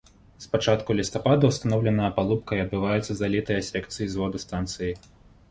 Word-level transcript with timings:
З 0.43 0.47
пачатку 0.53 0.95
лістапада 0.99 1.51
ўстаноўлена 1.51 2.07
апалубка 2.13 2.51
і 2.59 2.63
адбываецца 2.65 3.19
залітыя 3.21 3.61
секцый 3.69 4.11
зводу 4.17 4.37
станцыі. 4.47 4.91